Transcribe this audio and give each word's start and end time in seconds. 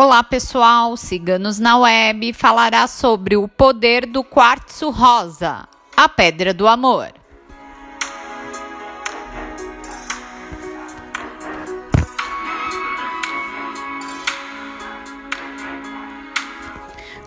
Olá 0.00 0.22
pessoal, 0.22 0.96
Ciganos 0.96 1.58
na 1.58 1.76
Web 1.76 2.32
falará 2.32 2.86
sobre 2.86 3.36
o 3.36 3.48
poder 3.48 4.06
do 4.06 4.22
quartzo 4.22 4.90
rosa, 4.90 5.66
a 5.96 6.08
pedra 6.08 6.54
do 6.54 6.68
amor. 6.68 7.12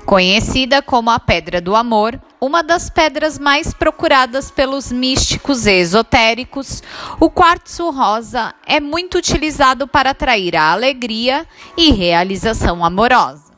Conhecida 0.05 0.81
como 0.81 1.09
a 1.09 1.19
Pedra 1.19 1.59
do 1.59 1.75
Amor, 1.75 2.21
uma 2.43 2.63
das 2.63 2.89
pedras 2.89 3.37
mais 3.37 3.71
procuradas 3.71 4.49
pelos 4.49 4.91
místicos 4.91 5.67
esotéricos, 5.67 6.81
o 7.19 7.29
quartzo 7.29 7.91
rosa 7.91 8.55
é 8.65 8.79
muito 8.79 9.19
utilizado 9.19 9.87
para 9.87 10.09
atrair 10.09 10.55
a 10.55 10.71
alegria 10.71 11.45
e 11.77 11.91
realização 11.91 12.83
amorosa. 12.83 13.51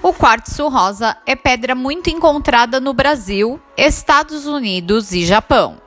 O 0.00 0.12
quartzo 0.12 0.68
rosa 0.68 1.16
é 1.26 1.34
pedra 1.34 1.74
muito 1.74 2.08
encontrada 2.08 2.78
no 2.78 2.94
Brasil, 2.94 3.60
Estados 3.76 4.46
Unidos 4.46 5.10
e 5.10 5.26
Japão. 5.26 5.85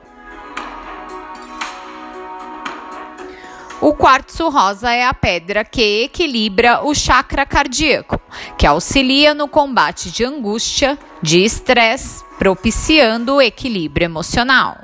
O 3.80 3.94
quartzo 3.94 4.50
rosa 4.50 4.92
é 4.92 5.06
a 5.06 5.14
pedra 5.14 5.64
que 5.64 6.02
equilibra 6.02 6.84
o 6.84 6.94
chakra 6.94 7.46
cardíaco, 7.46 8.20
que 8.58 8.66
auxilia 8.66 9.32
no 9.32 9.48
combate 9.48 10.10
de 10.10 10.22
angústia, 10.22 10.98
de 11.22 11.42
estresse, 11.42 12.22
propiciando 12.38 13.36
o 13.36 13.42
equilíbrio 13.42 14.04
emocional. 14.04 14.76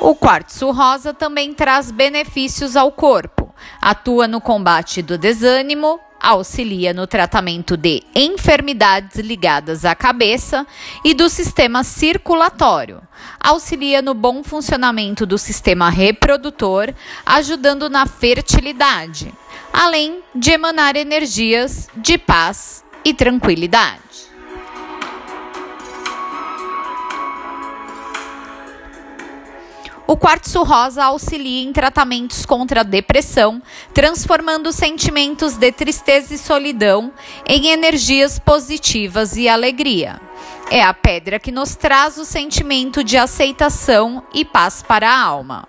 O 0.00 0.16
quartzo 0.16 0.72
rosa 0.72 1.14
também 1.14 1.54
traz 1.54 1.92
benefícios 1.92 2.74
ao 2.74 2.90
corpo. 2.90 3.54
Atua 3.80 4.26
no 4.26 4.40
combate 4.40 5.02
do 5.02 5.16
desânimo, 5.16 6.00
auxilia 6.22 6.94
no 6.94 7.06
tratamento 7.06 7.76
de 7.76 8.02
enfermidades 8.14 9.18
ligadas 9.18 9.84
à 9.84 9.94
cabeça 9.94 10.64
e 11.04 11.12
do 11.12 11.28
sistema 11.28 11.82
circulatório. 11.82 13.02
Auxilia 13.40 14.00
no 14.00 14.14
bom 14.14 14.44
funcionamento 14.44 15.26
do 15.26 15.36
sistema 15.36 15.90
reprodutor, 15.90 16.94
ajudando 17.26 17.90
na 17.90 18.06
fertilidade, 18.06 19.34
além 19.72 20.22
de 20.34 20.52
emanar 20.52 20.94
energias 20.96 21.88
de 21.96 22.16
paz 22.16 22.84
e 23.04 23.12
tranquilidade. 23.12 24.31
O 30.06 30.16
quartzo 30.16 30.62
rosa 30.62 31.04
auxilia 31.04 31.62
em 31.62 31.72
tratamentos 31.72 32.44
contra 32.44 32.80
a 32.80 32.84
depressão, 32.84 33.62
transformando 33.94 34.72
sentimentos 34.72 35.56
de 35.56 35.70
tristeza 35.70 36.34
e 36.34 36.38
solidão 36.38 37.12
em 37.46 37.68
energias 37.68 38.38
positivas 38.38 39.36
e 39.36 39.48
alegria. 39.48 40.20
É 40.70 40.82
a 40.82 40.92
pedra 40.92 41.38
que 41.38 41.52
nos 41.52 41.76
traz 41.76 42.18
o 42.18 42.24
sentimento 42.24 43.04
de 43.04 43.16
aceitação 43.16 44.22
e 44.34 44.44
paz 44.44 44.82
para 44.82 45.08
a 45.08 45.20
alma. 45.20 45.68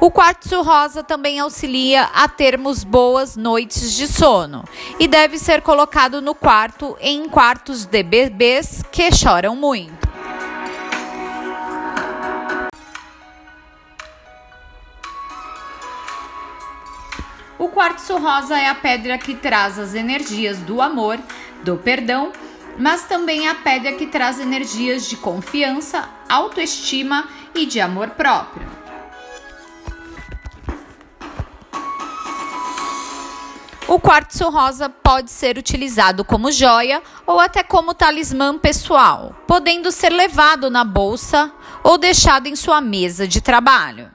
O 0.00 0.12
quartzo 0.12 0.62
rosa 0.62 1.02
também 1.02 1.40
auxilia 1.40 2.04
a 2.14 2.28
termos 2.28 2.84
boas 2.84 3.36
noites 3.36 3.92
de 3.94 4.06
sono 4.06 4.64
e 5.00 5.08
deve 5.08 5.38
ser 5.38 5.60
colocado 5.60 6.22
no 6.22 6.36
quarto 6.36 6.96
em 7.00 7.28
quartos 7.28 7.84
de 7.84 8.04
bebês 8.04 8.82
que 8.92 9.10
choram 9.10 9.56
muito. 9.56 9.97
O 17.58 17.68
quartzo 17.68 18.16
rosa 18.18 18.56
é 18.56 18.68
a 18.68 18.74
pedra 18.74 19.18
que 19.18 19.34
traz 19.34 19.80
as 19.80 19.92
energias 19.92 20.58
do 20.58 20.80
amor, 20.80 21.18
do 21.64 21.76
perdão, 21.76 22.32
mas 22.78 23.06
também 23.06 23.48
a 23.48 23.54
pedra 23.56 23.92
que 23.94 24.06
traz 24.06 24.38
energias 24.38 25.08
de 25.08 25.16
confiança, 25.16 26.08
autoestima 26.28 27.28
e 27.52 27.66
de 27.66 27.80
amor 27.80 28.10
próprio. 28.10 28.64
O 33.88 33.98
quartzo 33.98 34.48
rosa 34.50 34.88
pode 34.88 35.30
ser 35.32 35.58
utilizado 35.58 36.24
como 36.24 36.52
joia 36.52 37.02
ou 37.26 37.40
até 37.40 37.64
como 37.64 37.92
talismã 37.92 38.56
pessoal, 38.56 39.34
podendo 39.48 39.90
ser 39.90 40.10
levado 40.10 40.70
na 40.70 40.84
bolsa 40.84 41.50
ou 41.82 41.98
deixado 41.98 42.46
em 42.46 42.54
sua 42.54 42.80
mesa 42.80 43.26
de 43.26 43.40
trabalho. 43.40 44.10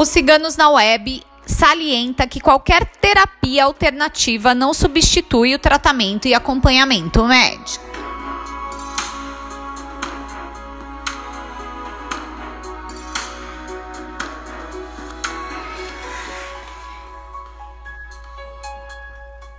Os 0.00 0.08
Ciganos 0.08 0.56
na 0.56 0.70
Web 0.70 1.22
salienta 1.44 2.26
que 2.26 2.40
qualquer 2.40 2.86
terapia 2.86 3.66
alternativa 3.66 4.54
não 4.54 4.72
substitui 4.72 5.54
o 5.54 5.58
tratamento 5.58 6.26
e 6.26 6.32
acompanhamento 6.32 7.22
médico. 7.22 7.84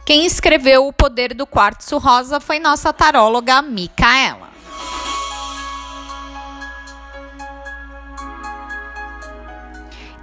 Quem 0.03 0.25
escreveu 0.25 0.88
O 0.88 0.91
Poder 0.91 1.35
do 1.35 1.46
Quartzo 1.46 2.00
Rosa 2.00 2.40
foi 2.40 2.58
nossa 2.58 2.91
taróloga 2.91 3.62
Micaela. 3.62 4.41